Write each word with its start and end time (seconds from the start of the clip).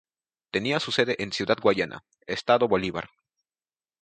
Tenía 0.49 0.79
su 0.79 0.91
sede 0.91 1.21
en 1.21 1.31
Ciudad 1.31 1.57
Guayana, 1.61 2.03
Estado 2.25 2.67
Bolívar. 2.67 3.11